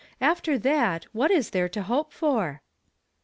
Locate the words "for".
2.11-2.63